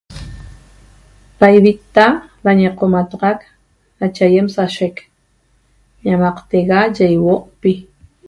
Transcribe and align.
Da 1.39 1.47
ivita 1.57 2.05
da 2.43 2.51
ñiqomataxac 2.59 3.39
nache 3.99 4.21
aýem 4.27 4.47
sashec 4.55 4.95
ñamaqtega 6.05 6.79
yi 6.95 7.05
ýihuo'pi 7.13 7.71